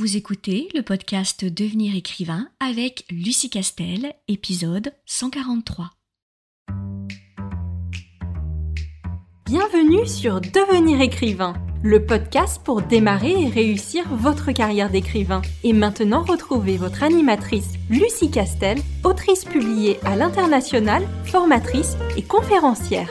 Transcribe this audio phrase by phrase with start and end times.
[0.00, 5.90] Vous écoutez le podcast Devenir écrivain avec Lucie Castel, épisode 143.
[9.46, 15.42] Bienvenue sur Devenir écrivain, le podcast pour démarrer et réussir votre carrière d'écrivain.
[15.64, 23.10] Et maintenant, retrouvez votre animatrice Lucie Castel, autrice publiée à l'international, formatrice et conférencière.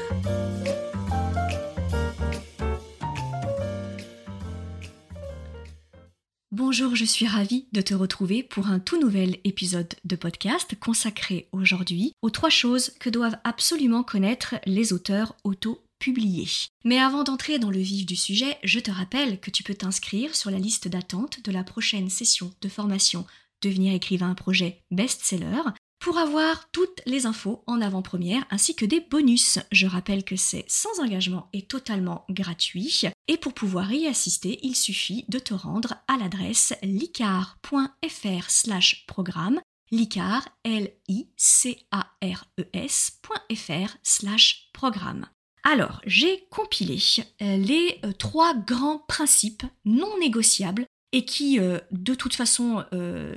[6.57, 11.47] Bonjour, je suis ravie de te retrouver pour un tout nouvel épisode de podcast consacré
[11.51, 16.47] aujourd'hui aux trois choses que doivent absolument connaître les auteurs auto-publiés.
[16.83, 20.35] Mais avant d'entrer dans le vif du sujet, je te rappelle que tu peux t'inscrire
[20.35, 23.27] sur la liste d'attente de la prochaine session de formation
[23.61, 25.61] Devenir écrivain projet best-seller
[25.99, 29.59] pour avoir toutes les infos en avant-première ainsi que des bonus.
[29.71, 33.03] Je rappelle que c'est sans engagement et totalement gratuit.
[33.27, 39.59] Et pour pouvoir y assister, il suffit de te rendre à l'adresse licar.fr slash programme
[39.91, 45.27] licar, l i c a r e s.fr slash programme.
[45.63, 46.97] Alors, j'ai compilé
[47.41, 52.85] euh, les euh, trois grands principes non négociables et qui, euh, de toute façon,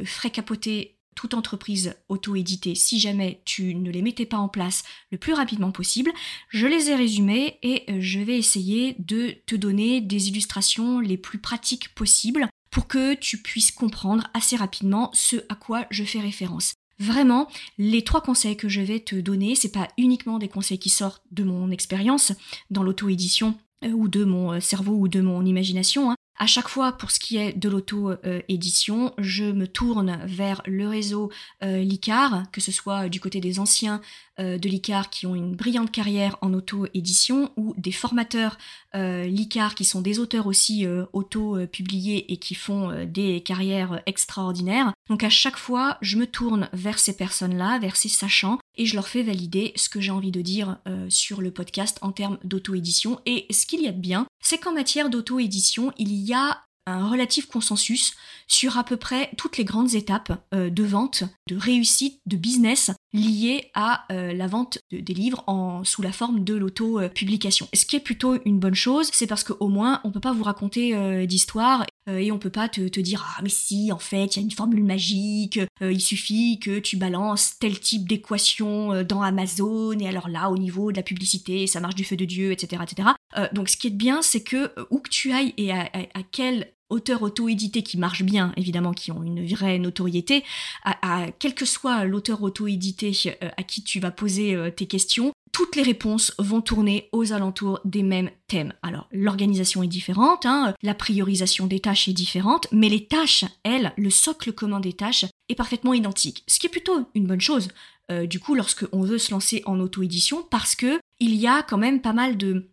[0.05, 5.19] feraient capoter toute entreprise auto-éditée si jamais tu ne les mettais pas en place le
[5.19, 6.11] plus rapidement possible.
[6.49, 11.19] Je les ai résumés et euh, je vais essayer de te donner des illustrations les
[11.19, 16.21] plus pratiques possibles pour que tu puisses comprendre assez rapidement ce à quoi je fais
[16.21, 16.73] référence.
[16.99, 20.89] Vraiment, les trois conseils que je vais te donner, c'est pas uniquement des conseils qui
[20.89, 22.33] sortent de mon expérience
[22.71, 26.13] dans l'auto-édition euh, ou de mon euh, cerveau ou de mon imagination.
[26.13, 26.17] Hein.
[26.43, 31.31] À chaque fois, pour ce qui est de l'auto-édition, je me tourne vers le réseau
[31.63, 34.01] euh, LICAR, que ce soit du côté des anciens
[34.39, 38.57] euh, de l'ICAR qui ont une brillante carrière en auto-édition ou des formateurs
[38.95, 44.95] euh, l'ICAR qui sont des auteurs aussi auto-publiés et qui font des carrières extraordinaires.
[45.11, 48.97] Donc à chaque fois, je me tourne vers ces personnes-là, vers ces sachants, et je
[48.97, 50.79] leur fais valider ce que j'ai envie de dire
[51.11, 53.21] sur le podcast en termes d'auto-édition.
[53.27, 57.09] Et ce qu'il y a de bien, c'est qu'en matière d'auto-édition, il y a un
[57.09, 58.15] relatif consensus
[58.47, 62.91] sur à peu près toutes les grandes étapes euh, de vente, de réussite, de business
[63.13, 67.69] liées à euh, la vente des livres en, sous la forme de l'auto-publication.
[67.75, 70.45] Ce qui est plutôt une bonne chose, c'est parce qu'au moins on peut pas vous
[70.45, 74.41] raconter euh, d'histoire et on peut pas te, dire ah mais si en fait il
[74.41, 79.93] y a une formule magique, il suffit que tu balances tel type d'équation dans Amazon
[79.93, 82.83] et alors là au niveau de la publicité ça marche du feu de Dieu etc
[82.83, 83.11] etc.
[83.53, 85.83] donc ce qui est bien c'est que où que tu ailles et à,
[86.15, 90.45] à quel auteurs auto-édités qui marchent bien, évidemment, qui ont une vraie notoriété,
[90.85, 95.33] à, quel que soit l'auteur auto-édité euh, à qui tu vas poser euh, tes questions,
[95.53, 98.73] toutes les réponses vont tourner aux alentours des mêmes thèmes.
[98.83, 103.93] Alors, l'organisation est différente, hein, la priorisation des tâches est différente, mais les tâches, elles,
[103.97, 106.45] le socle commun des tâches est parfaitement identique.
[106.47, 107.69] Ce qui est plutôt une bonne chose,
[108.11, 111.63] euh, du coup, lorsque on veut se lancer en auto-édition, parce que il y a
[111.63, 112.70] quand même pas mal de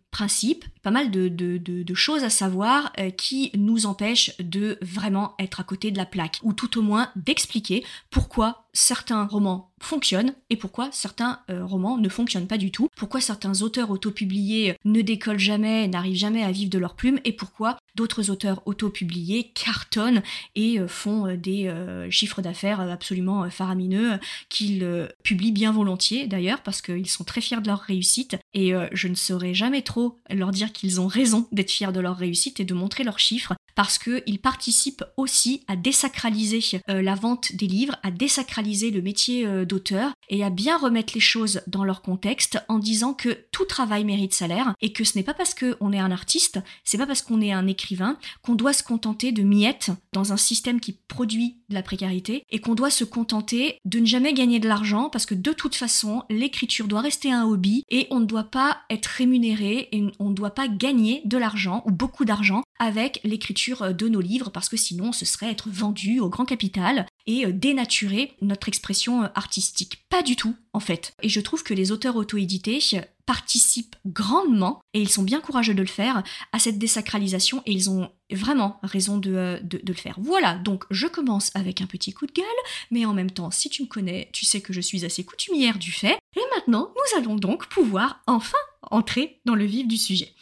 [0.82, 5.90] pas mal de, choses à savoir euh, qui nous empêchent de vraiment être à côté
[5.90, 11.40] de la plaque, ou tout au moins d'expliquer pourquoi certains romans fonctionnent et pourquoi certains
[11.50, 16.16] euh, romans ne fonctionnent pas du tout, pourquoi certains auteurs autopubliés ne décollent jamais, n'arrivent
[16.16, 20.22] jamais à vivre de leur plume, et pourquoi d'autres auteurs autopubliés cartonnent
[20.54, 21.70] et euh, font des
[22.10, 27.66] chiffres d'affaires absolument faramineux qu'ils publient bien volontiers d'ailleurs parce qu'ils sont très fiers de
[27.66, 28.36] leur réussite.
[28.54, 32.16] Et je ne saurais jamais trop leur dire qu'ils ont raison d'être fiers de leur
[32.16, 36.58] réussite et de montrer leurs chiffres parce qu'ils participent aussi à désacraliser
[36.90, 41.12] euh, la vente des livres, à désacraliser le métier euh, d'auteur et à bien remettre
[41.14, 45.16] les choses dans leur contexte en disant que tout travail mérite salaire et que ce
[45.16, 47.87] n'est pas parce qu'on est un artiste, c'est pas parce qu'on est un écrivain
[48.42, 52.60] qu'on doit se contenter de miettes dans un système qui produit de la précarité et
[52.60, 56.22] qu'on doit se contenter de ne jamais gagner de l'argent parce que de toute façon
[56.30, 60.34] l'écriture doit rester un hobby et on ne doit pas être rémunéré et on ne
[60.34, 64.76] doit pas gagner de l'argent ou beaucoup d'argent avec l'écriture de nos livres parce que
[64.76, 70.04] sinon ce serait être vendu au grand capital et dénaturer notre expression artistique.
[70.08, 71.12] Pas du tout, en fait.
[71.22, 72.80] Et je trouve que les auteurs auto-édités
[73.28, 76.22] participent grandement, et ils sont bien courageux de le faire,
[76.52, 80.16] à cette désacralisation, et ils ont vraiment raison de, euh, de, le faire.
[80.18, 82.46] Voilà, donc je commence avec un petit coup de gueule,
[82.90, 85.78] mais en même temps, si tu me connais, tu sais que je suis assez coutumière
[85.78, 86.16] du fait.
[86.36, 88.56] Et maintenant, nous allons donc pouvoir enfin
[88.90, 90.34] entrer dans le vif du sujet.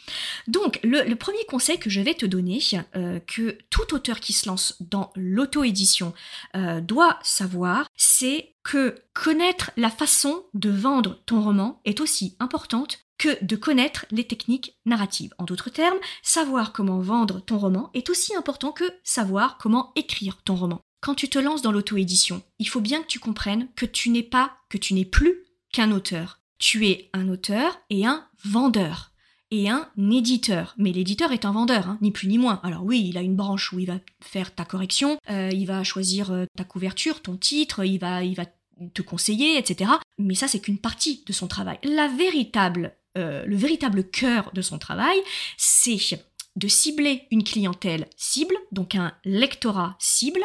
[0.47, 2.59] Donc, le, premier conseil que je vais te donner,
[2.95, 6.13] euh, que tout auteur qui se lance dans l'auto-édition
[6.55, 12.99] euh, doit savoir, c'est que connaître la façon de vendre ton roman est aussi importante
[13.17, 15.33] que de connaître les techniques narratives.
[15.37, 20.37] En d'autres termes, savoir comment vendre ton roman est aussi important que savoir comment écrire
[20.43, 20.81] ton roman.
[21.01, 24.23] Quand tu te lances dans l'auto-édition, il faut bien que tu comprennes que tu n'es
[24.23, 26.39] pas, que tu n'es plus qu'un auteur.
[26.59, 29.11] Tu es un auteur et un vendeur
[29.51, 30.75] et un éditeur.
[30.77, 32.59] Mais l'éditeur est un vendeur, hein, ni plus ni moins.
[32.63, 35.83] Alors oui, il a une branche où il va faire ta correction, euh, il va
[35.83, 38.45] choisir euh, ta couverture, ton titre, il va, il va
[38.93, 39.91] te conseiller, etc.
[40.17, 41.79] Mais ça, c'est qu'une partie de son travail.
[41.83, 45.17] La véritable, euh, le véritable cœur de son travail,
[45.57, 45.97] c'est
[46.55, 50.41] de cibler une clientèle cible, donc un lectorat cible,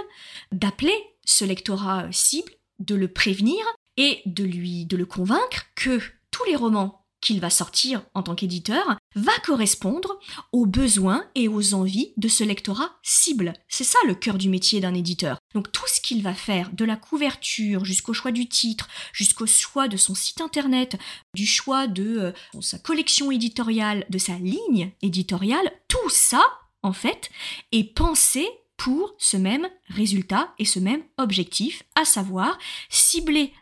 [0.52, 3.58] d'appeler ce lectorat cible, de le prévenir
[3.96, 6.00] et de lui de le convaincre que
[6.30, 10.18] tous les romans qu'il va sortir en tant qu'éditeur va correspondre
[10.52, 13.54] aux besoins et aux envies de ce lectorat cible.
[13.68, 15.38] C'est ça le cœur du métier d'un éditeur.
[15.54, 19.88] Donc tout ce qu'il va faire, de la couverture jusqu'au choix du titre, jusqu'au choix
[19.88, 20.98] de son site internet,
[21.34, 26.42] du choix de euh, sa collection éditoriale, de sa ligne éditoriale, tout ça,
[26.82, 27.30] en fait,
[27.70, 32.58] est pensé pour ce même résultat et ce même objectif, à savoir
[32.90, 33.52] cibler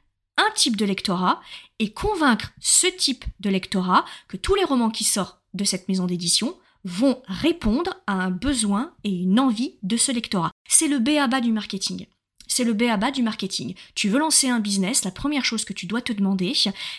[0.54, 1.40] type de lectorat
[1.78, 6.06] et convaincre ce type de lectorat que tous les romans qui sortent de cette maison
[6.06, 10.50] d'édition vont répondre à un besoin et une envie de ce lectorat.
[10.68, 12.06] C'est le B à bas du marketing.
[12.46, 13.74] C'est le B à bas du marketing.
[13.94, 16.52] Tu veux lancer un business, la première chose que tu dois te demander,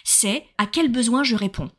[0.03, 1.71] c'est à quel besoin je réponds?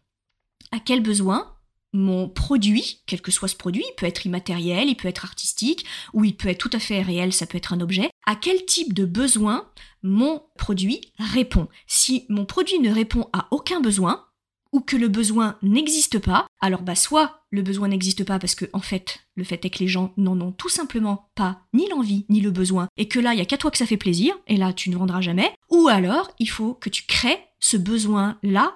[0.73, 1.55] À quel besoin
[1.93, 5.85] mon produit, quel que soit ce produit, il peut être immatériel, il peut être artistique,
[6.13, 8.65] ou il peut être tout à fait réel, ça peut être un objet, à quel
[8.65, 9.69] type de besoin
[10.03, 11.69] mon produit répond?
[11.87, 14.25] Si mon produit ne répond à aucun besoin,
[14.73, 18.65] ou que le besoin n'existe pas, alors bah soit le besoin n'existe pas parce que
[18.73, 22.25] en fait le fait est que les gens n'en ont tout simplement pas ni l'envie
[22.31, 24.35] ni le besoin et que là il y a qu'à toi que ça fait plaisir
[24.47, 28.39] et là tu ne vendras jamais, ou alors il faut que tu crées ce besoin
[28.43, 28.75] là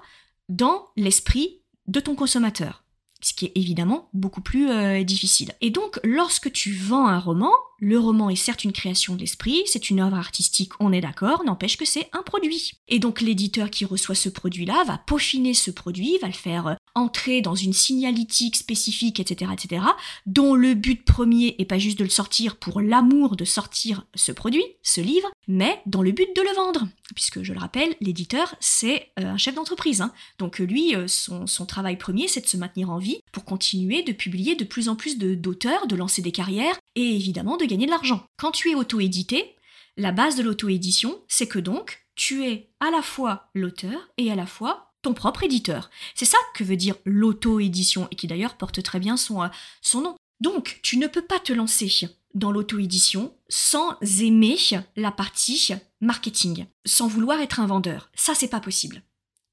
[0.49, 2.83] dans l'esprit de ton consommateur
[3.21, 5.53] ce qui est évidemment beaucoup plus euh, difficile.
[5.61, 9.63] Et donc, lorsque tu vends un roman, le roman est certes une création de l'esprit,
[9.65, 12.73] c'est une œuvre artistique, on est d'accord, n'empêche que c'est un produit.
[12.87, 16.73] Et donc l'éditeur qui reçoit ce produit-là va peaufiner ce produit, va le faire euh,
[16.95, 19.85] entrer dans une signalétique spécifique, etc., etc.,
[20.25, 24.31] dont le but premier est pas juste de le sortir pour l'amour de sortir ce
[24.31, 26.87] produit, ce livre, mais dans le but de le vendre.
[27.13, 30.01] Puisque, je le rappelle, l'éditeur, c'est euh, un chef d'entreprise.
[30.01, 30.11] Hein.
[30.39, 34.01] Donc lui, euh, son, son travail premier, c'est de se maintenir en vie pour continuer
[34.01, 37.85] de publier de plus en plus d'auteurs, de lancer des carrières, et évidemment de gagner
[37.85, 38.23] de l'argent.
[38.37, 39.55] Quand tu es auto-édité,
[39.97, 44.35] la base de l'auto-édition, c'est que donc tu es à la fois l'auteur et à
[44.35, 45.89] la fois ton propre éditeur.
[46.15, 49.47] C'est ça que veut dire l'auto-édition et qui d'ailleurs porte très bien son, euh,
[49.81, 50.15] son nom.
[50.39, 51.89] Donc, tu ne peux pas te lancer
[52.33, 54.57] dans l'auto-édition sans aimer
[54.95, 58.11] la partie marketing, sans vouloir être un vendeur.
[58.15, 59.01] Ça, c'est pas possible.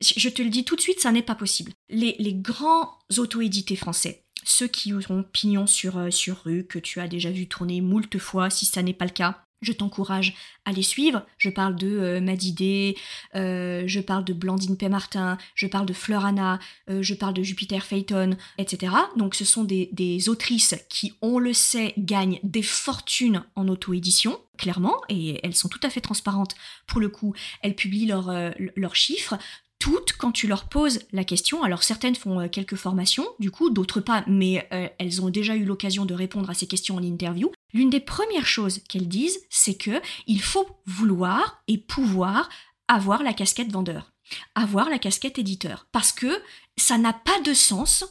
[0.01, 1.73] Je te le dis tout de suite, ça n'est pas possible.
[1.89, 7.01] Les, les grands auto-édités français, ceux qui auront pignon sur, euh, sur rue, que tu
[7.01, 10.35] as déjà vu tourner moult fois, si ça n'est pas le cas, je t'encourage
[10.67, 11.25] à les suivre.
[11.39, 12.99] Je parle de euh, Madidé,
[13.35, 14.91] euh, je parle de Blandine P.
[14.91, 16.59] Martin, je parle de Fleur Anna,
[16.89, 18.93] je parle de Jupiter Phaeton, etc.
[19.17, 25.01] Donc ce sont des, autrices qui, on le sait, gagnent des fortunes en auto-édition, clairement,
[25.09, 26.55] et elles sont tout à fait transparentes
[26.87, 27.35] pour le coup.
[27.63, 29.39] Elles publient leurs chiffres
[29.79, 33.71] toutes, quand tu leur poses la question, alors certaines font euh, quelques formations, du coup,
[33.71, 37.03] d'autres pas, mais euh, elles ont déjà eu l'occasion de répondre à ces questions en
[37.03, 37.53] interview.
[37.73, 42.49] L'une des premières choses qu'elles disent, c'est que il faut vouloir et pouvoir
[42.89, 44.13] avoir la casquette vendeur,
[44.55, 46.41] avoir la casquette éditeur, parce que
[46.77, 48.05] ça n'a pas de sens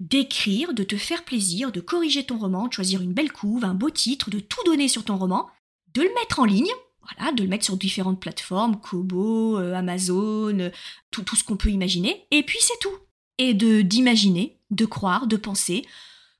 [0.00, 3.74] d'écrire, de te faire plaisir, de corriger ton roman, de choisir une belle couve, un
[3.74, 5.48] beau titre, de tout donner sur ton roman,
[5.94, 6.70] de le mettre en ligne,
[7.34, 10.70] de le mettre sur différentes plateformes, Kobo, euh, Amazon, euh,
[11.10, 12.94] tout, tout ce qu'on peut imaginer, et puis c'est tout.
[13.38, 15.84] Et de d'imaginer, de croire, de penser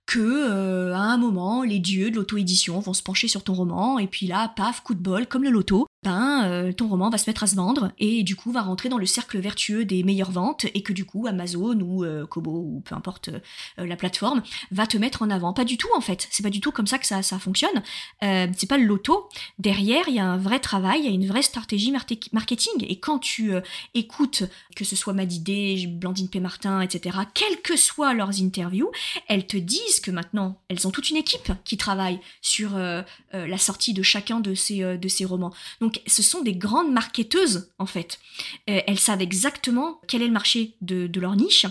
[0.09, 3.99] que euh, à un moment les dieux de l'auto-édition vont se pencher sur ton roman
[3.99, 7.19] et puis là paf coup de bol comme le loto ben euh, ton roman va
[7.19, 10.03] se mettre à se vendre et du coup va rentrer dans le cercle vertueux des
[10.05, 13.29] meilleures ventes et que du coup Amazon ou euh, Kobo ou peu importe
[13.77, 15.53] la plateforme va te mettre en avant.
[15.53, 16.27] Pas du tout en fait.
[16.31, 17.83] C'est pas du tout comme ça que ça, ça fonctionne.
[18.21, 19.29] C'est pas le loto.
[19.59, 22.87] Derrière il y a un vrai travail il y a une vraie stratégie marketing.
[22.89, 23.53] Et quand tu
[23.95, 28.91] écoutes que ce soit Madidé Blandine P Martin etc quelles que soient leurs interviews
[29.27, 33.03] elles te disent que maintenant, elles ont toute une équipe qui travaille sur euh,
[33.35, 35.53] euh, la sortie de chacun de ces, euh, de ces romans.
[35.81, 38.19] Donc ce sont des grandes marketeuses, en fait.
[38.67, 41.67] elles savent exactement quel est le marché de, leur niche,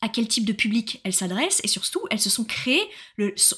[0.00, 2.82] à quel type de public elles s'adressent, et surtout, elles se sont créées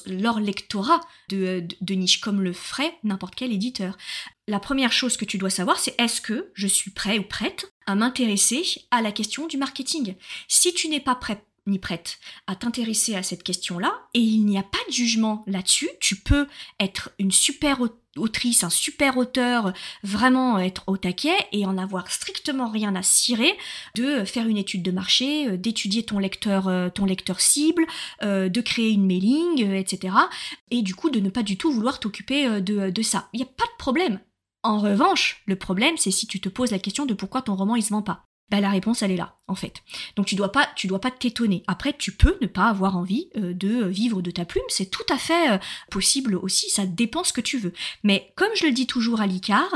[0.05, 3.97] leur lectorat de, de, niche, comme le ferait n'importe quel éditeur.
[4.47, 7.71] La première chose que tu dois savoir, c'est est-ce que je suis prêt ou prête
[7.87, 10.15] à m'intéresser à la question du marketing?
[10.47, 14.57] Si tu n'es pas prêt ni prête à t'intéresser à cette question-là, et il n'y
[14.57, 16.47] a pas de jugement là-dessus, tu peux
[16.79, 17.79] être une super
[18.17, 23.51] autrice, un super auteur, vraiment être au taquet et en avoir strictement rien à cirer
[23.95, 27.85] de faire une étude de marché, euh, d'étudier ton lecteur, euh, ton lecteur cible,
[28.23, 30.15] euh, de créer une mailing, etc.
[30.71, 33.29] Et du coup de ne pas du tout vouloir t'occuper de, de ça.
[33.33, 34.19] Il n'y a pas de problème.
[34.63, 37.75] En revanche, le problème, c'est si tu te poses la question de pourquoi ton roman
[37.75, 38.25] il se vend pas.
[38.49, 39.81] Bah, la réponse elle est là en fait.
[40.15, 41.63] Donc tu dois pas tu dois pas t'étonner.
[41.67, 45.05] Après tu peux ne pas avoir envie euh, de vivre de ta plume, c'est tout
[45.09, 45.57] à fait euh,
[45.89, 47.73] possible aussi, ça dépend ce que tu veux.
[48.03, 49.69] Mais comme je le dis toujours à l'ICAR,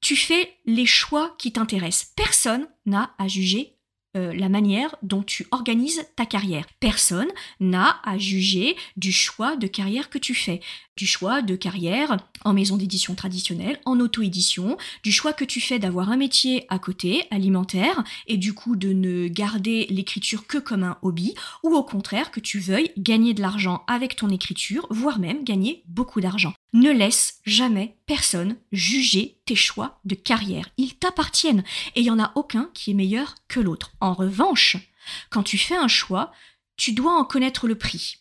[0.00, 2.12] tu fais les choix qui t'intéressent.
[2.16, 3.74] Personne n'a à juger
[4.16, 6.66] euh, la manière dont tu organises ta carrière.
[6.78, 10.60] Personne n'a à juger du choix de carrière que tu fais,
[10.96, 15.78] du choix de carrière en maison d'édition traditionnelle, en auto-édition, du choix que tu fais
[15.78, 20.84] d'avoir un métier à côté, alimentaire, et du coup de ne garder l'écriture que comme
[20.84, 25.18] un hobby, ou au contraire que tu veuilles gagner de l'argent avec ton écriture, voire
[25.18, 26.54] même gagner beaucoup d'argent.
[26.72, 30.68] Ne laisse jamais personne juger tes choix de carrière.
[30.76, 33.92] Ils t'appartiennent et il n'y en a aucun qui est meilleur que l'autre.
[34.00, 34.76] En revanche,
[35.30, 36.32] quand tu fais un choix,
[36.76, 38.18] tu dois en connaître le prix.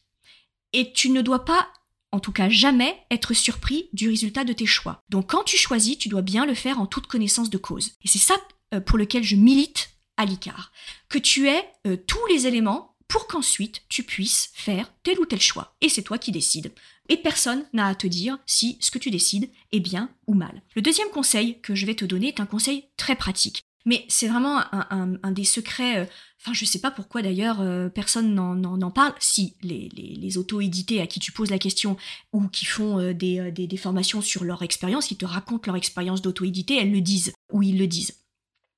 [0.74, 1.68] Et tu ne dois pas,
[2.14, 5.02] en tout cas jamais, être surpris du résultat de tes choix.
[5.10, 7.94] Donc quand tu choisis, tu dois bien le faire en toute connaissance de cause.
[8.04, 8.36] Et c'est ça
[8.74, 10.72] euh, pour lequel je milite à l'ICAR.
[11.10, 15.42] Que tu aies euh, tous les éléments pour qu'ensuite tu puisses faire tel ou tel
[15.42, 15.76] choix.
[15.82, 16.72] Et c'est toi qui décides.
[17.10, 20.62] Et personne n'a à te dire si ce que tu décides est bien ou mal.
[20.76, 23.64] Le deuxième conseil que je vais te donner est un conseil très pratique.
[23.86, 26.06] Mais c'est vraiment un, des secrets, euh,
[26.42, 31.20] enfin je sais pas pourquoi d'ailleurs euh, personne n'en parle, si les, auto-édités à qui
[31.20, 31.98] tu poses la question
[32.32, 36.78] ou qui font euh, des, formations sur leur expérience, qui te racontent leur expérience d'auto-édité,
[36.78, 38.20] elles le disent, ou ils le disent.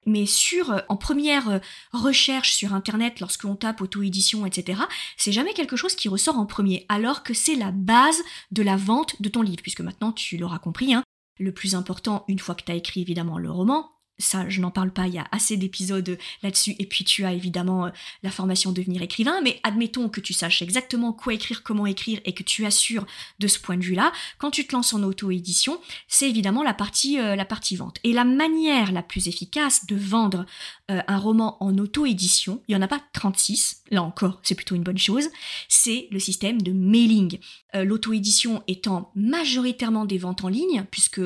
[0.07, 1.59] Mais sur en première
[1.91, 4.83] recherche sur internet lorsqu'on tape auto-édition etc
[5.17, 8.21] c'est jamais quelque chose qui ressort en premier alors que c'est la base
[8.51, 11.01] de la vente de ton livre puisque maintenant tu l'auras compris hein,
[11.39, 14.71] le plus important une fois que tu as écrit évidemment le roman ça, je n'en
[14.71, 16.75] parle pas, il y a assez d'épisodes là-dessus.
[16.79, 17.89] Et puis tu as évidemment euh,
[18.23, 22.33] la formation devenir écrivain, mais admettons que tu saches exactement quoi écrire, comment écrire, et
[22.33, 23.05] que tu assures
[23.39, 24.13] de ce point de vue-là.
[24.37, 27.97] Quand tu te lances en auto-édition, c'est évidemment la partie, euh, la partie vente.
[28.03, 30.45] Et la manière la plus efficace de vendre
[30.89, 34.75] euh, un roman en auto-édition, il n'y en a pas 36, là encore, c'est plutôt
[34.75, 35.27] une bonne chose,
[35.67, 37.39] c'est le système de mailing.
[37.73, 41.19] L'auto-édition étant majoritairement des ventes en ligne, puisque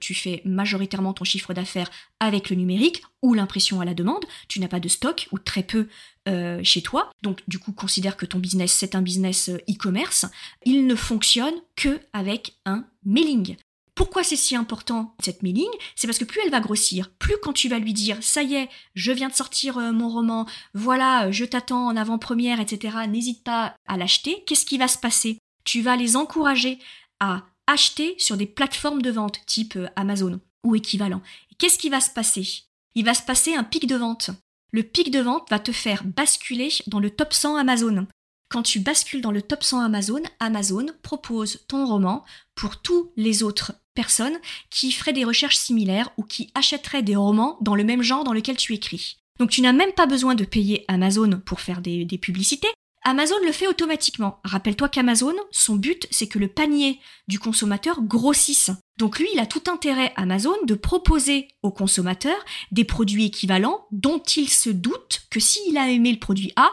[0.00, 4.60] tu fais majoritairement ton chiffre d'affaires avec le numérique ou l'impression à la demande, tu
[4.60, 5.88] n'as pas de stock ou très peu
[6.28, 10.26] euh, chez toi, donc du coup considère que ton business c'est un business euh, e-commerce,
[10.64, 13.56] il ne fonctionne que avec un mailing.
[13.94, 15.68] Pourquoi c'est si important cette mailing?
[15.94, 18.54] C'est parce que plus elle va grossir, plus quand tu vas lui dire ça y
[18.54, 22.96] est, je viens de sortir euh, mon roman, voilà, je t'attends en avant-première, etc.
[23.08, 24.42] N'hésite pas à l'acheter.
[24.46, 25.38] Qu'est-ce qui va se passer?
[25.64, 26.78] Tu vas les encourager
[27.20, 31.22] à acheter sur des plateformes de vente type Amazon ou équivalent.
[31.58, 32.64] Qu'est-ce qui va se passer?
[32.94, 34.30] Il va se passer un pic de vente.
[34.72, 38.06] Le pic de vente va te faire basculer dans le top 100 Amazon.
[38.48, 43.42] Quand tu bascules dans le top 100 Amazon, Amazon propose ton roman pour tous les
[43.42, 44.38] autres personnes
[44.70, 48.32] qui feraient des recherches similaires ou qui achèteraient des romans dans le même genre dans
[48.32, 49.18] lequel tu écris.
[49.38, 52.68] Donc tu n'as même pas besoin de payer Amazon pour faire des, des publicités,
[53.04, 54.40] Amazon le fait automatiquement.
[54.44, 58.70] Rappelle-toi qu'Amazon, son but, c'est que le panier du consommateur grossisse.
[58.96, 62.36] Donc lui, il a tout intérêt, Amazon, de proposer au consommateur
[62.72, 66.70] des produits équivalents dont il se doute que s'il a aimé le produit A,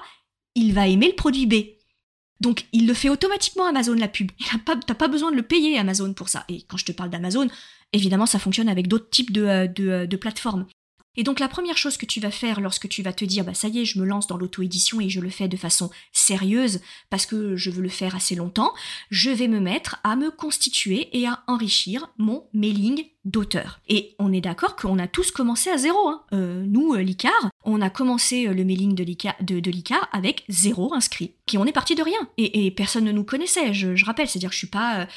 [0.55, 1.55] il va aimer le produit B.
[2.39, 4.31] Donc il le fait automatiquement Amazon la pub.
[4.37, 6.45] Tu n'as pas besoin de le payer Amazon pour ça.
[6.49, 7.47] Et quand je te parle d'Amazon,
[7.93, 10.65] évidemment ça fonctionne avec d'autres types de, euh, euh, de plateformes.
[11.17, 13.53] Et donc la première chose que tu vas faire lorsque tu vas te dire bah
[13.53, 16.79] ça y est, je me lance dans l'auto-édition et je le fais de façon sérieuse
[17.09, 18.73] parce que je veux le faire assez longtemps,
[19.09, 23.79] je vais me mettre à me constituer et à enrichir mon mailing d'auteur.
[23.87, 26.07] Et on est d'accord qu'on a tous commencé à zéro.
[26.07, 26.21] Hein.
[26.33, 29.03] Euh, nous, euh, l'ICAR, on a commencé euh, le mailing de
[29.71, 31.33] l'ICAR, avec zéro inscrit.
[31.45, 32.17] Qui on est parti de rien.
[32.37, 34.27] Et, personne ne nous connaissait, je, rappelle.
[34.27, 35.07] C'est-à-dire que je suis pas...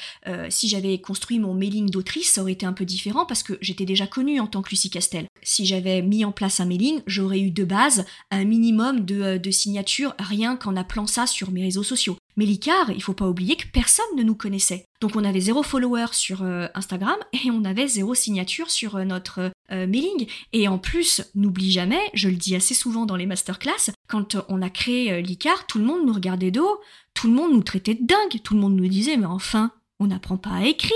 [0.49, 3.85] si j'avais construit mon mailing d'autrice, ça aurait été un peu différent parce que j'étais
[3.85, 5.27] déjà connue en tant que Lucie Castel.
[5.43, 10.13] Si j'avais mis en place un mailing, j'aurais eu de base un minimum de signatures
[10.19, 12.17] rien qu'en appelant ça sur mes réseaux sociaux.
[12.37, 14.87] Mais l'ICAR, il faut pas oublier que personne ne nous connaissait.
[14.99, 19.05] Donc on avait zéro follower sur euh, Instagram et on avait zéro signature sur euh,
[19.05, 20.27] notre euh, mailing.
[20.51, 24.61] Et en plus, n'oublie jamais, je le dis assez souvent dans les masterclass, quand on
[24.61, 26.79] a créé l'ICAR, tout le monde nous regardait de haut,
[27.13, 30.07] tout le monde nous traitait de dingue, tout le monde nous disait mais enfin, on
[30.07, 30.93] n'apprend pas à écrire,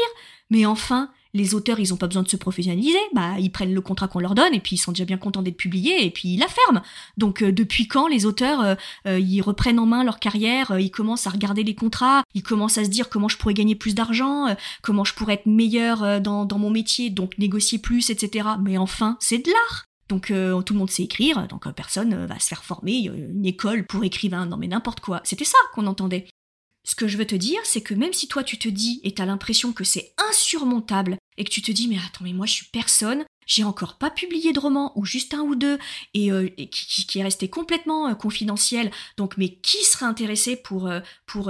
[0.49, 3.81] mais enfin, Les auteurs, ils ont pas besoin de se professionnaliser, bah ils prennent le
[3.81, 6.29] contrat qu'on leur donne et puis ils sont déjà bien contents d'être publiés et puis
[6.29, 6.81] ils la ferment.
[7.17, 10.89] Donc euh, depuis quand les auteurs euh, euh, ils reprennent en main leur carrière, ils
[10.89, 13.93] commencent à regarder les contrats, ils commencent à se dire comment je pourrais gagner plus
[13.93, 14.47] d'argent,
[14.81, 18.49] comment je pourrais être meilleur dans, dans mon métier, donc négocier plus, etc.
[18.63, 19.85] Mais enfin, c'est de l'art.
[20.07, 24.03] Donc tout le monde sait écrire, donc personne va se faire former, une école pour
[24.03, 25.21] écrivain, non mais n'importe quoi.
[25.23, 26.25] C'était ça qu'on entendait.
[26.83, 29.13] Ce que je veux te dire, c'est que même si toi tu te dis et
[29.13, 32.53] t'as l'impression que c'est insurmontable et que tu te dis mais attends mais moi je
[32.53, 35.79] suis personne, j'ai encore pas publié de roman ou juste un ou deux
[36.13, 38.91] et, euh, qui, est resté complètement euh, confidentiel.
[39.17, 41.01] Donc mais qui serait intéressé pour euh,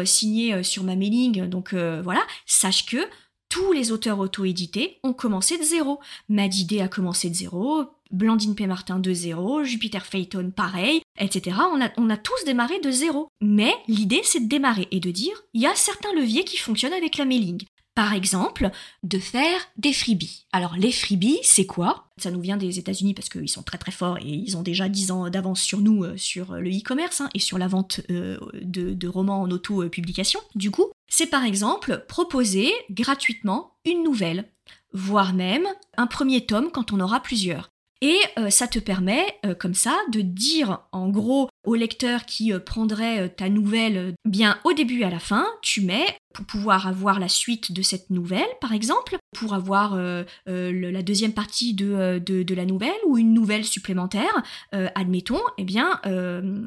[0.05, 1.45] signer sur ma mailing?
[1.47, 3.05] Donc voilà, sache que
[3.49, 5.99] tous les auteurs auto-édités ont commencé de zéro.
[6.29, 8.67] Madidé a commencé de zéro, Blandine P.
[8.67, 11.57] Martin de zéro, Jupiter Phaeton pareil, etc.
[11.97, 13.27] On a, tous démarré de zéro.
[13.41, 16.93] Mais l'idée, c'est de démarrer et de dire, il y a certains leviers qui fonctionnent
[16.93, 17.63] avec la mailing.
[17.95, 18.71] Par exemple,
[19.03, 20.45] de faire des freebies.
[20.53, 22.07] Alors les freebies, c'est quoi?
[22.17, 24.87] Ça nous vient des États-Unis parce qu'ils sont très très forts et ils ont déjà
[24.87, 28.37] 10 ans d'avance sur nous euh, sur le e-commerce hein, et sur la vente euh,
[28.61, 30.39] de, de, romans en auto-publication.
[30.55, 34.49] Du coup, c'est par exemple proposer gratuitement une nouvelle,
[34.93, 37.69] voire même un premier tome quand on aura plusieurs.
[38.01, 42.53] Et euh, ça te permet, euh, comme ça, de dire en gros au lecteur qui
[42.53, 46.87] euh, prendrait ta nouvelle, bien au début et à la fin, tu mets pour pouvoir
[46.87, 51.75] avoir la suite de cette nouvelle, par exemple, pour avoir euh, euh, la deuxième partie
[51.81, 56.01] euh, de, la nouvelle ou une nouvelle supplémentaire, admettons, eh bien,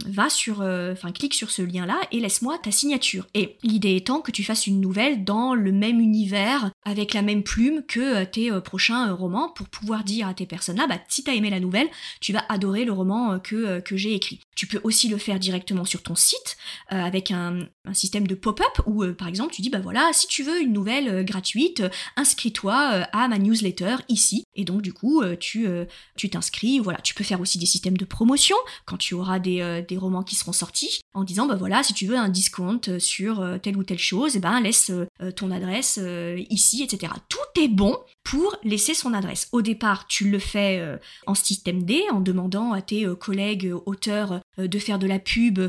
[0.06, 3.26] va sur, enfin, clique sur ce lien-là et laisse-moi ta signature.
[3.34, 7.42] Et l'idée étant que tu fasses une nouvelle dans le même univers, avec la même
[7.42, 11.50] plume que tes prochains romans, pour pouvoir dire à tes personnes-là, bah, si t'as aimé
[11.50, 11.88] la nouvelle,
[12.20, 14.40] tu vas adorer le roman que j'ai écrit.
[14.54, 16.56] Tu peux aussi le faire directement sur ton site,
[16.88, 20.42] avec un, un système de pop-up où, par exemple, tu dis bah voilà, si tu
[20.42, 24.44] veux une nouvelle euh, gratuite, euh, inscris-toi euh, à ma newsletter ici.
[24.54, 25.66] Et donc du coup, tu
[26.30, 26.78] t'inscris.
[26.78, 30.22] Voilà, tu peux faire aussi des systèmes de promotion quand tu auras des, des romans
[30.22, 33.82] qui seront sortis en disant bah voilà, si tu veux un discount sur telle ou
[33.82, 34.92] telle chose, eh ben laisse
[35.36, 35.98] ton adresse
[36.50, 37.14] ici, etc.
[37.30, 39.48] Tout est bon pour laisser son adresse.
[39.52, 44.78] Au départ, tu le fais en système D en demandant à tes collègues auteurs de
[44.78, 45.60] faire de la pub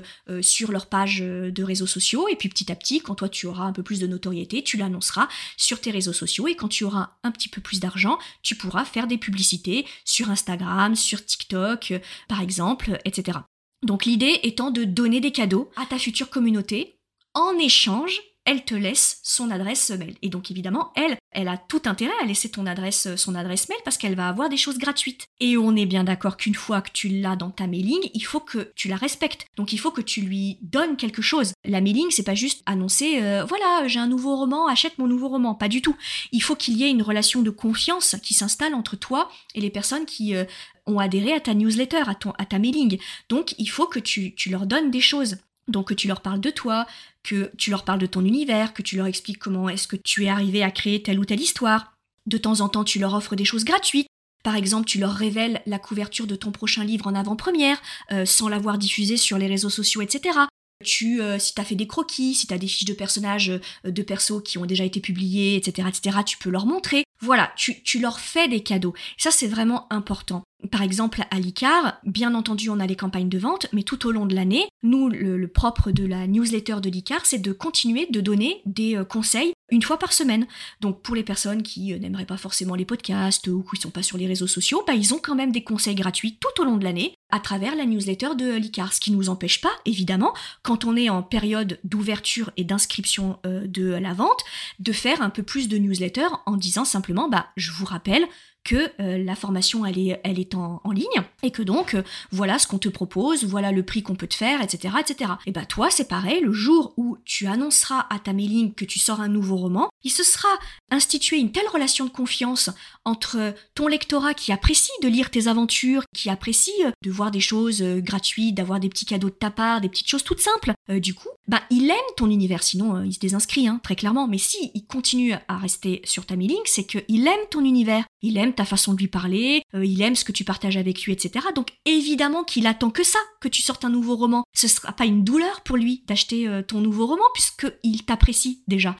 [0.41, 3.63] sur leur page de réseaux sociaux et puis petit à petit, quand toi tu auras
[3.63, 7.11] un peu plus de notoriété, tu l'annonceras sur tes réseaux sociaux et quand tu auras
[7.23, 11.93] un petit peu plus d'argent, tu pourras faire des publicités sur Instagram, sur TikTok,
[12.27, 13.39] par exemple, etc.
[13.83, 16.99] Donc l'idée étant de donner des cadeaux à ta future communauté
[17.33, 20.15] en échange elle te laisse son adresse mail.
[20.21, 23.69] Et donc évidemment, elle, elle a tout intérêt à laisser ton adresse, euh, son adresse
[23.69, 25.27] mail parce qu'elle va avoir des choses gratuites.
[25.39, 28.39] Et on est bien d'accord qu'une fois que tu l'as dans ta mailing, il faut
[28.39, 29.45] que tu la respectes.
[29.55, 31.53] Donc il faut que tu lui donnes quelque chose.
[31.65, 35.29] La mailing, c'est pas juste annoncer, euh, voilà, j'ai un nouveau roman, achète mon nouveau
[35.29, 35.55] roman.
[35.55, 35.95] Pas du tout.
[36.31, 39.69] Il faut qu'il y ait une relation de confiance qui s'installe entre toi et les
[39.69, 40.45] personnes qui euh,
[40.85, 42.99] ont adhéré à ta newsletter, à, ton, à ta mailing.
[43.29, 45.37] Donc il faut que tu, tu leur donnes des choses.
[45.67, 46.85] Donc que tu leur parles de toi,
[47.23, 50.25] que tu leur parles de ton univers, que tu leur expliques comment est-ce que tu
[50.25, 51.93] es arrivé à créer telle ou telle histoire.
[52.25, 54.07] De temps en temps, tu leur offres des choses gratuites.
[54.43, 58.49] Par exemple, tu leur révèles la couverture de ton prochain livre en avant-première, euh, sans
[58.49, 60.37] l'avoir diffusé sur les réseaux sociaux, etc.
[60.83, 63.49] Tu, euh, si tu as fait des croquis, si tu as des fiches de personnages,
[63.85, 67.05] euh, de persos qui ont déjà été publiés, etc., etc., tu peux leur montrer.
[67.21, 68.93] Voilà, tu, tu leur fais des cadeaux.
[69.17, 70.43] Ça, c'est vraiment important.
[70.71, 74.11] Par exemple, à l'ICAR, bien entendu, on a les campagnes de vente, mais tout au
[74.11, 78.21] long de l'année, nous, le, propre de la newsletter de l'ICAR, c'est de continuer de
[78.21, 80.47] donner des euh, conseils une fois par semaine.
[80.81, 83.89] Donc, pour les personnes qui euh, n'aimeraient pas forcément les podcasts ou qui ne sont
[83.89, 86.65] pas sur les réseaux sociaux, bah, ils ont quand même des conseils gratuits tout au
[86.65, 88.93] long de l'année à travers la newsletter de l'ICAR.
[88.93, 93.39] Ce qui ne nous empêche pas, évidemment, quand on est en période d'ouverture et d'inscription
[93.45, 94.43] euh, de la vente,
[94.79, 98.25] de faire un peu plus de newsletter en disant simplement, bah, je vous rappelle
[98.63, 102.59] que euh, la formation elle est, elle est en, ligne et que donc euh, voilà
[102.59, 104.95] ce qu'on te propose, voilà le prix qu'on peut te faire, etc.
[104.99, 105.31] etc.
[105.45, 108.99] Et bah toi c'est pareil, le jour où tu annonceras à ta mailing que tu
[108.99, 110.49] sors un nouveau roman, il se sera
[110.91, 112.69] institué une telle relation de confiance
[113.05, 117.39] entre ton lectorat qui apprécie de lire tes aventures, qui apprécie euh, de voir des
[117.39, 120.73] choses gratuites, d'avoir des petits cadeaux de ta part, des petites choses toutes simples.
[120.89, 124.27] du coup, bah il aime ton univers, sinon il se désinscrit hein, très clairement.
[124.27, 128.37] Mais si il continue à rester sur ta mailing, c'est qu'il aime ton univers, il
[128.37, 131.11] aime ta façon de lui parler, euh, il aime ce que tu partages avec lui,
[131.13, 131.45] etc.
[131.53, 134.43] Donc évidemment qu'il attend que ça, que tu sortes un nouveau roman.
[134.53, 138.95] Ce sera pas une douleur pour lui d'acheter euh, ton nouveau roman puisqu'il t'apprécie déjà.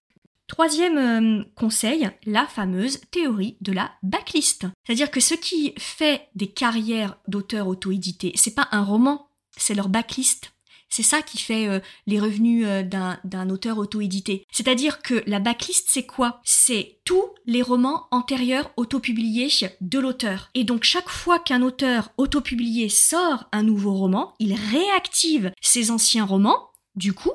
[0.48, 4.68] Troisième euh, conseil, la fameuse théorie de la backlist.
[4.86, 9.90] C'est-à-dire que ce qui fait des carrières d'auteurs auto-édités, c'est pas un roman, c'est leur
[9.90, 10.52] backlist
[10.96, 14.46] C'est ça qui fait euh, les revenus euh, d'un auteur auto-édité.
[14.52, 16.40] C'est-à-dire que la backlist, c'est quoi?
[16.44, 19.50] C'est tous les romans antérieurs auto-publiés
[19.82, 20.52] de l'auteur.
[20.54, 26.26] Et donc chaque fois qu'un auteur auto-publié sort un nouveau roman, il réactive ses anciens
[26.26, 27.34] romans, du coup,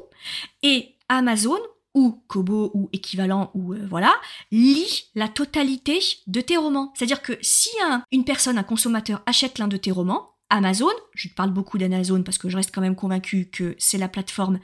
[0.62, 1.58] et Amazon
[1.94, 4.14] ou Kobo ou équivalent ou euh, voilà,
[4.52, 6.92] lit la totalité de tes romans.
[6.94, 7.70] C'est-à-dire que si
[8.12, 12.22] une personne, un consommateur achète l'un de tes romans, Amazon, je te parle beaucoup d'Amazon
[12.22, 14.60] parce que je reste quand même convaincu que c'est la plateforme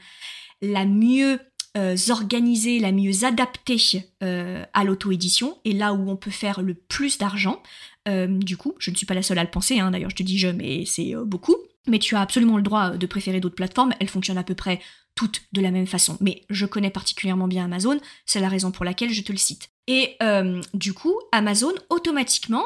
[0.61, 1.39] la mieux
[1.77, 3.77] euh, organisée, la mieux adaptée
[4.23, 7.61] euh, à l'auto-édition et là où on peut faire le plus d'argent.
[8.07, 10.23] du coup, je ne suis pas la seule à le penser, hein, d'ailleurs je te
[10.23, 11.55] dis je, mais c'est beaucoup.
[11.87, 14.79] Mais tu as absolument le droit de préférer d'autres plateformes, elles fonctionnent à peu près
[15.15, 16.17] toutes de la même façon.
[16.19, 19.69] Mais je connais particulièrement bien Amazon, c'est la raison pour laquelle je te le cite.
[19.87, 22.63] Et euh, du coup, Amazon, automatiquement,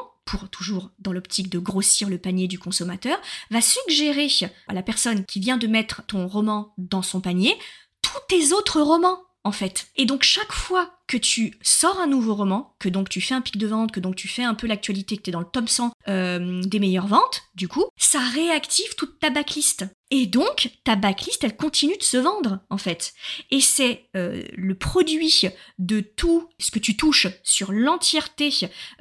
[0.51, 3.19] toujours dans l'optique de grossir le panier du consommateur,
[3.51, 4.27] va suggérer
[4.67, 7.55] à la personne qui vient de mettre ton roman dans son panier
[8.01, 9.87] tous tes autres romans en fait.
[9.95, 13.41] Et donc chaque fois que tu sors un nouveau roman, que donc tu fais un
[13.41, 15.45] pic de vente, que donc tu fais un peu l'actualité, que tu es dans le
[15.45, 19.85] top 100 euh, des meilleures ventes, du coup, ça réactive toute ta backlist.
[20.11, 23.13] Et donc, ta backlist, elle continue de se vendre, en fait.
[23.51, 25.43] Et c'est euh, le produit
[25.77, 28.49] de tout ce que tu touches sur l'entièreté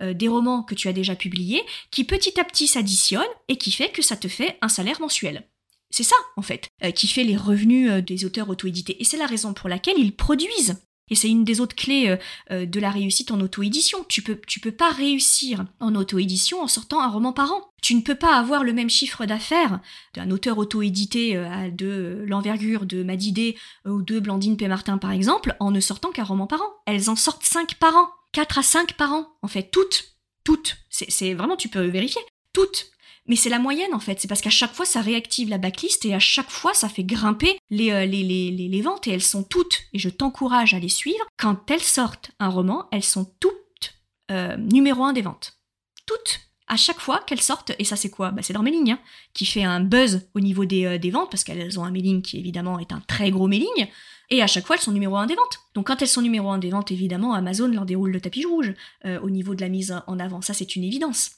[0.03, 3.73] euh, des romans que tu as déjà publiés, qui petit à petit s'additionne et qui
[3.73, 5.49] fait que ça te fait un salaire mensuel.
[5.91, 9.01] C'est ça, en fait, euh, qui fait les revenus des auteurs auto-édités.
[9.01, 10.83] Et c'est la raison pour laquelle ils produisent.
[11.11, 12.17] Et c'est une des autres clés
[12.51, 14.05] euh, de la réussite en auto-édition.
[14.09, 17.63] Tu peux, tu peux pas réussir en auto-édition en sortant un roman par an.
[17.83, 19.81] Tu ne peux pas avoir le même chiffre d'affaires
[20.15, 21.41] d'un auteur auto-édité
[21.73, 24.67] de l'envergure de Madidé ou de Blandine P.
[24.67, 26.73] Martin par exemple, en ne sortant qu'un roman par an.
[26.87, 28.09] Elles en sortent 5 par an.
[28.33, 29.71] 4 à 5 par an, en fait.
[29.71, 30.17] Toutes.
[30.45, 30.77] Toutes.
[30.91, 32.23] C'est vraiment, tu peux vérifier.
[32.53, 32.91] Toutes.
[33.29, 36.05] Mais c'est la moyenne en fait, c'est parce qu'à chaque fois ça réactive la backlist
[36.07, 39.23] et à chaque fois ça fait grimper les, euh, les, les, les, ventes et elles
[39.23, 43.31] sont toutes, et je t'encourage à les suivre, quand elles sortent un roman, elles sont
[43.39, 43.99] toutes
[44.31, 45.59] euh, numéro un des ventes.
[46.07, 48.31] Toutes à chaque fois qu'elles sortent, et ça c'est quoi?
[48.31, 48.99] Bah, C'est leur mailing, hein,
[49.35, 52.23] qui fait un buzz au niveau des, euh, des ventes, parce qu'elles ont un mailing
[52.23, 53.89] qui évidemment est un très gros mailing,
[54.31, 55.61] et à chaque fois elles sont numéro un des ventes.
[55.75, 58.75] Donc quand elles sont numéro un des ventes, évidemment, Amazon leur déroule le tapis rouge
[59.05, 61.31] au niveau de la mise en avant, ça c'est une évidence.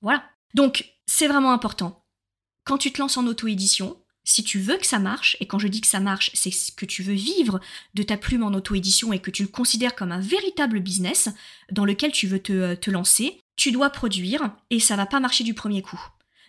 [0.00, 0.24] Voilà.
[0.54, 2.04] Donc c'est vraiment important.
[2.64, 5.68] Quand tu te lances en auto-édition, si tu veux que ça marche, et quand je
[5.68, 7.60] dis que ça marche, c'est que tu veux vivre
[7.92, 11.28] de ta plume en auto-édition et que tu le considères comme un véritable business
[11.70, 15.20] dans lequel tu veux te, euh, te lancer, tu dois produire et ça va pas
[15.20, 16.00] marcher du premier coup.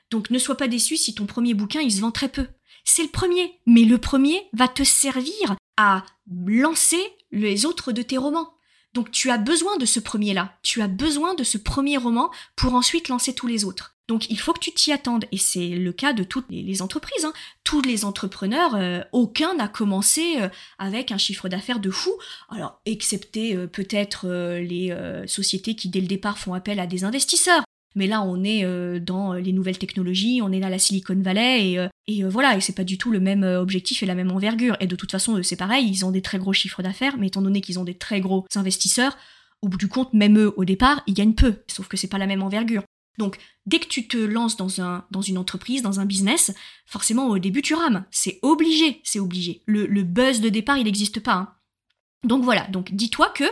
[0.09, 2.47] Donc ne sois pas déçu si ton premier bouquin il se vend très peu.
[2.85, 8.17] C'est le premier, mais le premier va te servir à lancer les autres de tes
[8.17, 8.53] romans.
[8.93, 12.75] Donc tu as besoin de ce premier-là, tu as besoin de ce premier roman pour
[12.75, 13.94] ensuite lancer tous les autres.
[14.07, 17.25] Donc il faut que tu t'y attendes, et c'est le cas de toutes les, entreprises.
[17.25, 17.33] Hein.
[17.63, 22.11] Tous les entrepreneurs, euh, aucun n'a commencé euh, avec un chiffre d'affaires de fou.
[22.49, 24.27] Alors, excepté euh, peut-être
[24.59, 24.95] les
[25.27, 27.63] sociétés qui dès le départ font appel à des investisseurs.
[27.95, 28.65] Mais là, on est
[28.99, 32.75] dans les nouvelles technologies, on est dans la Silicon Valley, et, et voilà, et c'est
[32.75, 34.75] pas du tout le même objectif et la même envergure.
[34.81, 37.41] Et de toute façon, c'est pareil, ils ont des très gros chiffres d'affaires, mais étant
[37.41, 39.17] donné qu'ils ont des très gros investisseurs,
[39.61, 42.17] au bout du compte, même eux, au départ, ils gagnent peu, sauf que c'est pas
[42.17, 42.83] la même envergure.
[43.17, 46.53] Donc, dès que tu te lances dans, un, dans une entreprise, dans un business,
[46.85, 48.05] forcément au début tu rames.
[48.11, 49.63] C'est obligé, c'est obligé.
[49.65, 51.33] Le, buzz de départ, il n'existe pas.
[51.33, 51.53] Hein.
[52.23, 53.45] Donc voilà, donc dis-toi que,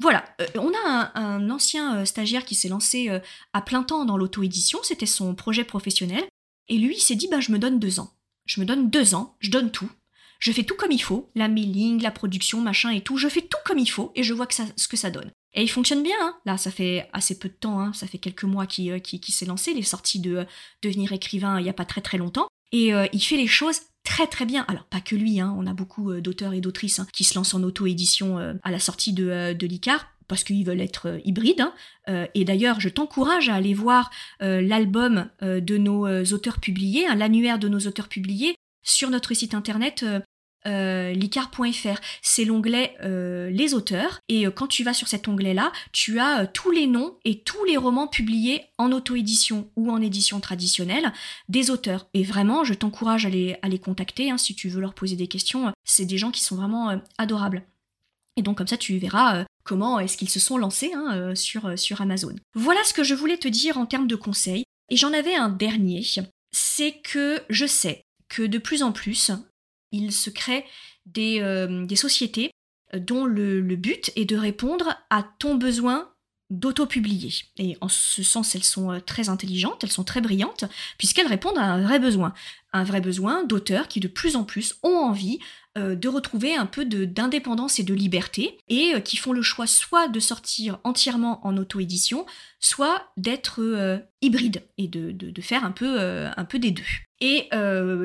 [0.00, 3.20] voilà, euh, on a un, ancien euh, stagiaire qui s'est lancé euh,
[3.52, 6.24] à plein temps dans l'auto-édition, c'était son projet professionnel,
[6.68, 8.14] et lui il s'est dit, bah je me donne deux ans.
[8.46, 9.90] Je me donne deux ans, je donne tout.
[10.38, 13.42] Je fais tout comme il faut, la mailing, la production, machin et tout, je fais
[13.42, 15.30] tout comme il faut et je vois ce que ça donne.
[15.54, 16.36] Et il fonctionne bien, hein.
[16.46, 17.92] là ça fait assez peu de temps, hein.
[17.92, 20.44] ça fait quelques mois qu'il euh, qui, s'est lancé, il est sorti de euh,
[20.82, 23.80] devenir écrivain il n'y a pas très très longtemps, et euh, il fait les choses
[24.04, 24.64] très très bien.
[24.68, 25.54] Alors pas que lui, hein.
[25.58, 29.52] on a beaucoup d'auteurs et d'autrices qui se lancent en auto-édition à la sortie de,
[29.52, 31.66] de l'ICAR, parce qu'ils veulent être hybrides.
[32.08, 34.10] et d'ailleurs, je t'encourage à aller voir
[34.40, 40.02] l'album de nos auteurs publiés, l'annuaire de nos auteurs publiés, sur notre site internet
[40.66, 42.00] euh, licar.fr.
[42.22, 44.20] C'est l'onglet euh, Les auteurs.
[44.28, 47.64] Et euh, quand tu vas sur cet onglet-là, tu as tous les noms et tous
[47.64, 51.12] les romans publiés en auto-édition ou en édition traditionnelle
[51.48, 52.08] des auteurs.
[52.14, 55.72] Et vraiment, je t'encourage à les, contacter hein, si tu veux leur poser des questions.
[55.84, 57.62] C'est des gens qui sont vraiment adorables.
[58.36, 62.00] Et donc comme ça, tu verras comment est-ce qu'ils se sont lancés hein, sur, sur
[62.00, 62.34] Amazon.
[62.54, 64.64] Voilà ce que je voulais te dire en termes de conseils.
[64.90, 66.02] Et j'en avais un dernier,
[66.52, 69.30] c'est que je sais que de plus en plus,
[69.92, 70.64] il se crée
[71.06, 72.50] des, euh, sociétés
[72.94, 76.10] euh, dont le, but est de répondre à ton besoin
[76.50, 77.32] d'auto-publier.
[77.58, 80.64] Et en ce sens, elles sont euh, très intelligentes, elles sont très brillantes,
[80.98, 82.34] puisqu'elles répondent à un vrai besoin.
[82.72, 85.38] Un vrai besoin d'auteurs qui de plus en plus ont envie
[85.76, 90.18] de retrouver un peu d'indépendance et de liberté, et qui font le choix soit de
[90.18, 92.26] sortir entièrement en auto-édition,
[92.58, 96.82] soit d'être hybrides et de, faire un peu, un peu des deux.
[97.20, 97.48] Et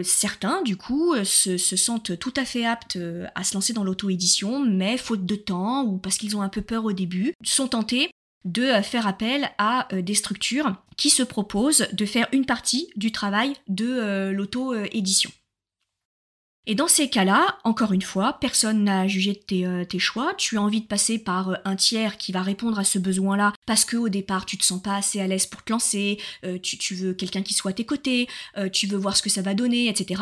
[0.04, 2.98] certains, du coup, se, se, sentent tout à fait aptes
[3.34, 6.62] à se lancer dans l'auto-édition, mais faute de temps ou parce qu'ils ont un peu
[6.62, 8.10] peur au début, sont tentés
[8.46, 12.90] de euh, faire appel à euh, des structures qui se proposent de faire une partie
[12.96, 15.32] du travail de euh, l'auto-édition.
[16.68, 20.34] Et dans ces cas-là, encore une fois, personne n'a jugé de tes, choix.
[20.38, 23.86] Tu as envie de passer par un tiers qui va répondre à ce besoin-là parce
[23.86, 26.20] que au départ tu te sens pas assez à l'aise pour te lancer,
[26.62, 28.28] tu, veux quelqu'un qui soit à tes côtés,
[28.74, 30.22] tu veux voir ce que ça va donner, etc.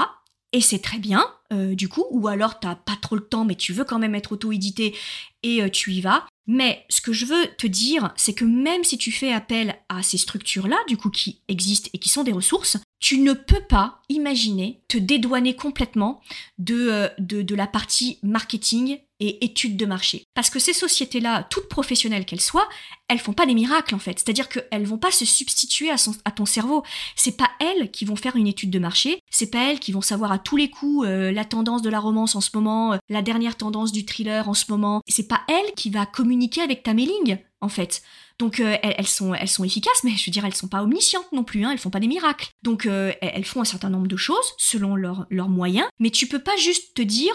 [0.51, 3.73] Et c'est très bien, du coup, ou alors t'as pas trop le temps mais tu
[3.73, 4.95] veux quand même être auto-édité
[5.41, 6.25] et tu y vas.
[6.45, 10.03] Mais ce que je veux te dire, c'est que même si tu fais appel à
[10.03, 14.01] ces structures-là, du coup, qui existent et qui sont des ressources, tu ne peux pas
[14.09, 16.21] imaginer te dédouaner complètement
[16.57, 20.25] de, euh, de, la partie marketing et études de marché.
[20.33, 22.67] Parce que ces sociétés-là, toutes professionnelles qu'elles soient,
[23.07, 24.19] elles font pas des miracles en fait.
[24.19, 26.83] C'est-à-dire qu'elles vont pas se substituer à, ton cerveau.
[27.15, 29.19] C'est pas elles qui vont faire une étude de marché.
[29.29, 31.99] C'est pas elles qui vont savoir à tous les coups euh, la tendance de la
[31.99, 35.01] romance en ce moment, euh, la dernière tendance du thriller en ce moment.
[35.07, 38.01] C'est pas elle qui va communiquer avec ta mailing en fait.
[38.39, 41.31] Donc euh, elles, sont, elles sont efficaces, mais je veux dire, elles sont pas omniscientes
[41.31, 42.49] non plus, hein, elles font pas des miracles.
[42.63, 46.57] Donc elles font un certain nombre de choses selon leurs moyens, mais tu peux pas
[46.57, 47.33] juste te dire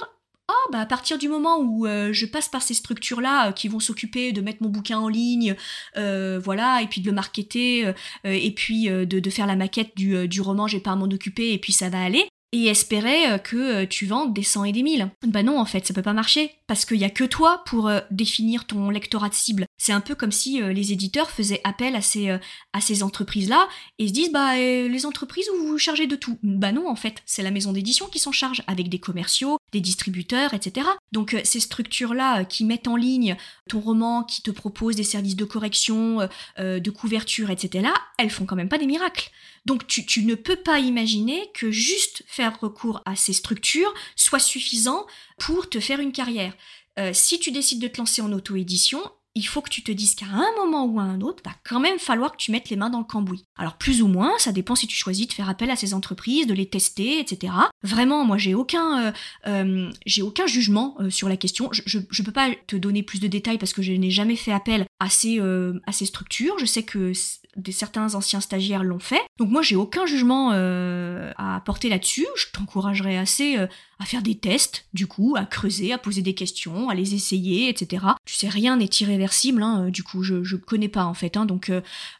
[0.48, 3.68] oh bah à partir du moment où euh, je passe par ces structures là qui
[3.68, 5.56] vont s'occuper de mettre mon bouquin en ligne
[5.94, 7.92] voilà et puis de le marketer
[8.24, 11.52] et puis de, de, faire la maquette du, du roman j'ai pas à m'en occuper
[11.52, 14.72] et puis ça va aller et espérer euh, que euh, tu vendes des 100 et
[14.72, 15.10] des 1000.
[15.26, 17.88] Bah non, en fait, ça peut pas marcher, parce qu'il y a que toi pour
[17.88, 19.66] euh, définir ton lectorat de cible.
[19.76, 24.32] C'est un peu comme si les éditeurs faisaient appel à ces, entreprises-là et se disent,
[24.32, 26.38] bah, les entreprises, vous vous chargez de tout.
[26.42, 29.80] Bah non, en fait, c'est la maison d'édition qui s'en charge, avec des commerciaux, des
[29.80, 30.86] distributeurs, etc.
[31.12, 33.36] Donc ces structures-là qui mettent en ligne
[33.68, 38.56] ton roman, qui te proposent des services de correction, de couverture, etc., elles font quand
[38.56, 39.30] même pas des miracles.
[39.66, 45.06] Donc tu, ne peux pas imaginer que juste faire recours à ces structures soit suffisant
[45.38, 46.54] pour te faire une carrière.
[46.98, 49.00] Euh, si tu décides de te lancer en auto-édition,
[49.34, 51.78] il faut que tu te dises qu'à un moment ou à un autre, va quand
[51.78, 53.44] même falloir que tu mettes les mains dans le cambouis.
[53.56, 56.48] Alors plus ou moins, ça dépend si tu choisis de faire appel à ces entreprises,
[56.48, 57.52] de les tester, etc.
[57.84, 59.12] Vraiment, moi j'ai aucun, euh,
[59.46, 61.68] euh, aucun jugement sur la question.
[61.72, 64.52] Je, ne peux pas te donner plus de détails parce que je n'ai jamais fait
[64.52, 66.58] appel à ces structures.
[66.58, 67.12] Je sais que
[67.56, 69.20] des certains anciens stagiaires l'ont fait.
[69.38, 72.26] Donc moi j'ai aucun jugement euh, à apporter là-dessus.
[72.36, 73.66] Je t'encouragerais assez euh,
[73.98, 77.68] à faire des tests, du coup, à creuser, à poser des questions, à les essayer,
[77.68, 78.04] etc.
[78.24, 81.36] Tu sais, rien n'est irréversible, hein, euh, du coup, je, je connais pas en fait.
[81.36, 81.72] Hein, donc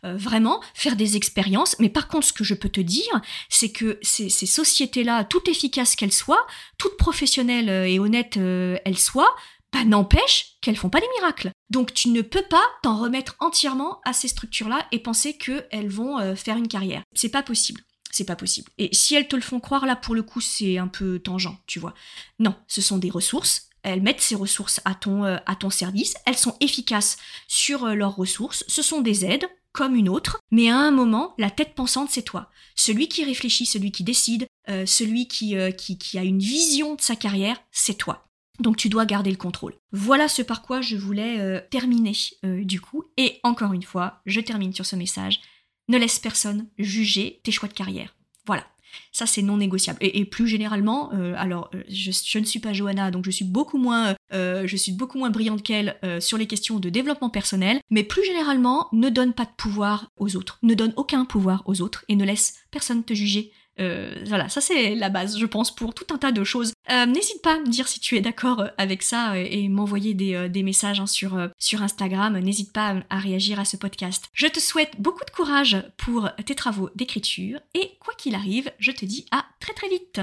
[0.02, 1.76] vraiment, faire des expériences.
[1.78, 5.48] Mais par contre, ce que je peux te dire, c'est que ces, ces sociétés-là, toutes
[5.48, 6.46] efficaces qu'elles soient,
[6.78, 9.34] toutes professionnelles et honnêtes elles soient,
[9.72, 11.50] bah, n'empêche qu'elles font pas des miracles.
[11.70, 16.18] Donc tu ne peux pas t'en remettre entièrement à ces structures-là et penser qu'elles vont
[16.18, 17.02] euh, faire une carrière.
[17.14, 17.82] C'est pas possible.
[18.10, 18.70] C'est pas possible.
[18.78, 21.54] Et si elles te le font croire, là, pour le coup, c'est un peu tangent,
[21.66, 21.94] tu vois.
[22.38, 23.68] Non, ce sont des ressources.
[23.82, 25.36] Elles mettent ces ressources à ton, euh,
[25.70, 26.14] service.
[26.24, 28.64] Elles sont efficaces sur euh, leurs ressources.
[28.66, 30.40] Ce sont des aides, comme une autre.
[30.50, 32.50] Mais à un moment, la tête pensante, c'est toi.
[32.74, 34.46] Celui qui réfléchit, celui qui décide,
[34.86, 38.27] celui qui a une vision de sa carrière, c'est toi.
[38.58, 39.74] Donc tu dois garder le contrôle.
[39.92, 42.12] Voilà ce par quoi je voulais euh, terminer
[42.44, 43.04] euh, du coup.
[43.16, 45.40] Et encore une fois, je termine sur ce message.
[45.88, 48.16] Ne laisse personne juger tes choix de carrière.
[48.46, 48.66] Voilà.
[49.12, 49.98] Ça, c'est non négociable.
[50.00, 54.14] Et, plus généralement, euh, alors, je, ne suis pas Johanna, donc je suis beaucoup moins,
[54.32, 57.80] je suis beaucoup moins brillante qu'elle sur les questions de développement personnel.
[57.90, 60.58] Mais plus généralement, ne donne pas de pouvoir aux autres.
[60.62, 64.60] Ne donne aucun pouvoir aux autres et ne laisse personne te juger euh, voilà, ça
[64.60, 66.72] c'est la base, je pense, pour tout un tas de choses.
[66.90, 70.14] Euh, n'hésite pas à me dire si tu es d'accord euh, avec ça et m'envoyer
[70.14, 72.38] des, messages hein, sur, sur Instagram.
[72.38, 74.26] N'hésite pas à réagir à ce podcast.
[74.32, 78.92] Je te souhaite beaucoup de courage pour tes travaux d'écriture et quoi qu'il arrive, je
[78.92, 80.20] te dis à très très vite.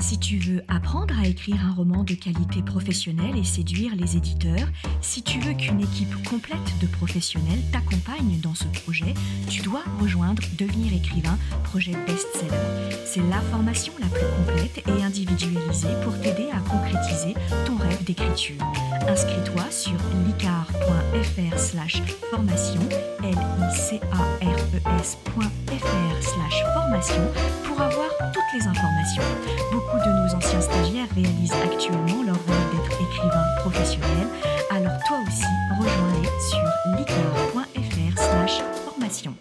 [0.00, 4.68] Si tu veux apprendre à écrire un roman de qualité professionnelle et séduire les éditeurs,
[5.00, 9.14] si tu veux qu'une équipe complète de professionnels t'accompagne dans ce projet,
[9.48, 12.96] tu dois rejoindre Devenir écrivain, projet best-seller.
[13.04, 17.34] C'est la formation la plus complète et individualisée pour t'aider à concrétiser
[17.66, 18.56] ton rêve d'écriture.
[19.08, 22.80] Inscris-toi sur licar.fr slash formation,
[23.22, 27.32] l i c a r e s.fr slash formation
[27.64, 29.22] pour avoir toutes les informations
[29.88, 34.26] beaucoup de nos anciens stagiaires réalisent actuellement leur rêve d'être écrivain professionnel,
[34.70, 35.44] alors toi aussi,
[35.78, 39.34] rejoins-les sur licar.fr slash formation.